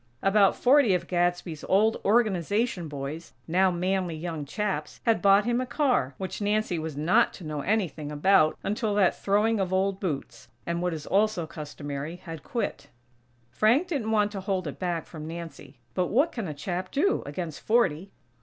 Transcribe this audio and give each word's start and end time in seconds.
About 0.23 0.55
forty 0.55 0.95
of 0.95 1.05
Gadsby's 1.05 1.63
old 1.65 1.97
Organization 2.03 2.87
boys, 2.87 3.33
now 3.47 3.69
manly 3.69 4.15
young 4.15 4.45
chaps, 4.45 4.99
had 5.05 5.21
bought 5.21 5.45
him 5.45 5.61
a 5.61 5.65
car, 5.67 6.15
which 6.17 6.41
Nancy 6.41 6.79
was 6.79 6.97
not 6.97 7.33
to 7.33 7.43
know 7.43 7.61
anything 7.61 8.11
about 8.11 8.57
until 8.63 8.95
that 8.95 9.15
throwing 9.15 9.59
of 9.59 9.71
old 9.71 9.99
boots, 9.99 10.47
and 10.65 10.81
what 10.81 10.95
is 10.95 11.05
also 11.05 11.45
customary, 11.45 12.15
had 12.15 12.41
quit. 12.41 12.87
Frank 13.51 13.89
didn't 13.89 14.09
want 14.09 14.31
to 14.31 14.41
hold 14.41 14.65
it 14.65 14.79
back 14.79 15.05
from 15.05 15.27
Nancy, 15.27 15.77
but 15.93 16.07
what 16.07 16.31
can 16.31 16.47
a 16.47 16.53
chap 16.55 16.89
do, 16.89 17.21
against 17.27 17.61
forty? 17.61 18.11